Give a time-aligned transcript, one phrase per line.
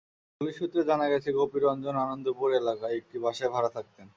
[0.41, 4.07] Police সূত্রে জানা গেছে, গোপী রঞ্জন আনন্দপুর এলাকায় একটি বাসায় ভাড়া থাকতেন।